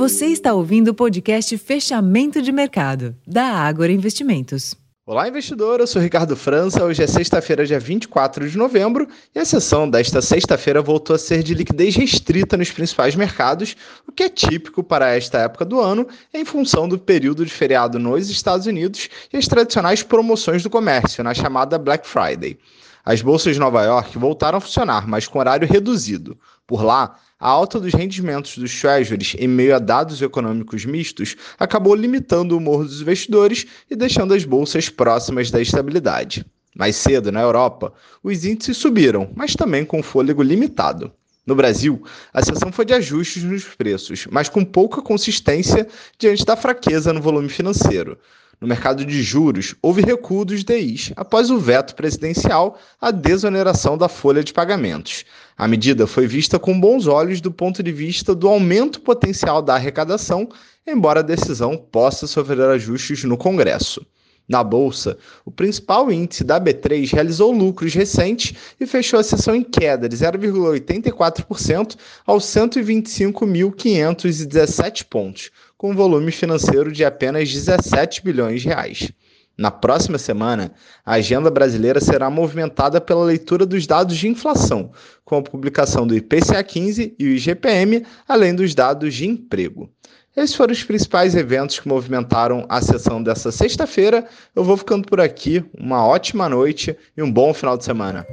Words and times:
Você 0.00 0.28
está 0.28 0.54
ouvindo 0.54 0.88
o 0.88 0.94
podcast 0.94 1.58
Fechamento 1.58 2.40
de 2.40 2.50
Mercado, 2.50 3.14
da 3.26 3.44
Ágora 3.44 3.92
Investimentos. 3.92 4.74
Olá, 5.04 5.28
investidor. 5.28 5.78
Eu 5.78 5.86
sou 5.86 6.00
Ricardo 6.00 6.34
França. 6.34 6.82
Hoje 6.82 7.02
é 7.02 7.06
sexta-feira, 7.06 7.66
dia 7.66 7.78
24 7.78 8.48
de 8.48 8.56
novembro, 8.56 9.06
e 9.34 9.38
a 9.38 9.44
sessão 9.44 9.90
desta 9.90 10.22
sexta-feira 10.22 10.80
voltou 10.80 11.14
a 11.14 11.18
ser 11.18 11.42
de 11.42 11.52
liquidez 11.52 11.94
restrita 11.96 12.56
nos 12.56 12.70
principais 12.70 13.14
mercados, 13.14 13.76
o 14.08 14.10
que 14.10 14.22
é 14.22 14.30
típico 14.30 14.82
para 14.82 15.14
esta 15.14 15.40
época 15.40 15.66
do 15.66 15.78
ano, 15.78 16.08
em 16.32 16.46
função 16.46 16.88
do 16.88 16.98
período 16.98 17.44
de 17.44 17.52
feriado 17.52 17.98
nos 17.98 18.30
Estados 18.30 18.64
Unidos 18.64 19.10
e 19.30 19.36
as 19.36 19.46
tradicionais 19.46 20.02
promoções 20.02 20.62
do 20.62 20.70
comércio, 20.70 21.22
na 21.22 21.34
chamada 21.34 21.78
Black 21.78 22.08
Friday. 22.08 22.58
As 23.04 23.22
bolsas 23.22 23.54
de 23.54 23.60
Nova 23.60 23.82
York 23.82 24.18
voltaram 24.18 24.58
a 24.58 24.60
funcionar, 24.60 25.06
mas 25.08 25.26
com 25.26 25.38
horário 25.38 25.66
reduzido. 25.66 26.38
Por 26.66 26.82
lá, 26.82 27.16
a 27.38 27.48
alta 27.48 27.80
dos 27.80 27.94
rendimentos 27.94 28.58
dos 28.58 28.78
treasuries 28.78 29.34
em 29.38 29.48
meio 29.48 29.74
a 29.74 29.78
dados 29.78 30.20
econômicos 30.20 30.84
mistos 30.84 31.34
acabou 31.58 31.94
limitando 31.94 32.54
o 32.54 32.58
humor 32.58 32.84
dos 32.84 33.00
investidores 33.00 33.66
e 33.90 33.96
deixando 33.96 34.34
as 34.34 34.44
bolsas 34.44 34.88
próximas 34.88 35.50
da 35.50 35.60
estabilidade. 35.60 36.44
Mais 36.76 36.96
cedo, 36.96 37.32
na 37.32 37.40
Europa, 37.40 37.92
os 38.22 38.44
índices 38.44 38.76
subiram, 38.76 39.30
mas 39.34 39.54
também 39.54 39.84
com 39.84 40.02
fôlego 40.02 40.42
limitado. 40.42 41.12
No 41.46 41.54
Brasil, 41.54 42.04
a 42.32 42.44
sessão 42.44 42.70
foi 42.70 42.84
de 42.84 42.92
ajustes 42.92 43.42
nos 43.42 43.64
preços, 43.64 44.28
mas 44.30 44.48
com 44.48 44.64
pouca 44.64 45.02
consistência 45.02 45.88
diante 46.18 46.44
da 46.44 46.54
fraqueza 46.54 47.12
no 47.12 47.20
volume 47.20 47.48
financeiro. 47.48 48.18
No 48.60 48.68
mercado 48.68 49.06
de 49.06 49.22
juros, 49.22 49.74
houve 49.80 50.02
recuo 50.02 50.44
dos 50.44 50.62
DIs 50.62 51.12
após 51.16 51.50
o 51.50 51.58
veto 51.58 51.94
presidencial 51.94 52.78
à 53.00 53.10
desoneração 53.10 53.96
da 53.96 54.06
folha 54.06 54.44
de 54.44 54.52
pagamentos. 54.52 55.24
A 55.56 55.66
medida 55.66 56.06
foi 56.06 56.26
vista 56.26 56.58
com 56.58 56.78
bons 56.78 57.06
olhos 57.06 57.40
do 57.40 57.50
ponto 57.50 57.82
de 57.82 57.90
vista 57.90 58.34
do 58.34 58.46
aumento 58.46 59.00
potencial 59.00 59.62
da 59.62 59.76
arrecadação, 59.76 60.46
embora 60.86 61.20
a 61.20 61.22
decisão 61.22 61.74
possa 61.74 62.26
sofrer 62.26 62.60
ajustes 62.60 63.24
no 63.24 63.38
Congresso. 63.38 64.04
Na 64.50 64.62
bolsa, 64.64 65.16
o 65.44 65.50
principal 65.52 66.10
índice 66.10 66.42
da 66.42 66.60
B3 66.60 67.12
realizou 67.12 67.52
lucros 67.52 67.94
recentes 67.94 68.52
e 68.80 68.86
fechou 68.86 69.20
a 69.20 69.22
sessão 69.22 69.54
em 69.54 69.62
queda 69.62 70.08
de 70.08 70.16
0,84% 70.16 71.94
aos 72.26 72.44
125.517 72.46 75.04
pontos, 75.08 75.52
com 75.78 75.94
volume 75.94 76.32
financeiro 76.32 76.90
de 76.90 77.04
apenas 77.04 77.48
17 77.48 78.24
bilhões 78.24 78.62
de 78.62 78.66
reais. 78.66 79.12
Na 79.56 79.70
próxima 79.70 80.18
semana, 80.18 80.72
a 81.06 81.12
agenda 81.12 81.48
brasileira 81.48 82.00
será 82.00 82.28
movimentada 82.28 83.00
pela 83.00 83.24
leitura 83.24 83.64
dos 83.64 83.86
dados 83.86 84.16
de 84.16 84.26
inflação, 84.26 84.90
com 85.24 85.36
a 85.36 85.42
publicação 85.42 86.08
do 86.08 86.16
IPCA 86.16 86.64
15 86.64 87.14
e 87.16 87.24
o 87.24 87.36
IGPM, 87.36 88.04
além 88.26 88.52
dos 88.52 88.74
dados 88.74 89.14
de 89.14 89.28
emprego. 89.28 89.88
Esses 90.36 90.54
foram 90.54 90.72
os 90.72 90.84
principais 90.84 91.34
eventos 91.34 91.80
que 91.80 91.88
movimentaram 91.88 92.64
a 92.68 92.80
sessão 92.80 93.20
dessa 93.20 93.50
sexta-feira. 93.50 94.26
Eu 94.54 94.62
vou 94.62 94.76
ficando 94.76 95.06
por 95.06 95.20
aqui. 95.20 95.64
Uma 95.76 96.06
ótima 96.06 96.48
noite 96.48 96.96
e 97.16 97.22
um 97.22 97.30
bom 97.30 97.52
final 97.52 97.76
de 97.76 97.84
semana. 97.84 98.24